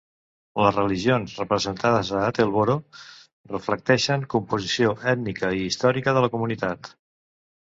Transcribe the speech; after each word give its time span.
Les 0.61 0.75
religions 0.77 1.35
representades 1.41 2.09
a 2.15 2.23
Attleboro 2.29 2.77
reflecteixen 3.53 4.25
composició 4.35 4.97
ètnica 5.13 5.53
i 5.61 5.69
històrica 5.69 6.17
de 6.19 6.25
la 6.27 6.33
comunitat. 6.39 6.91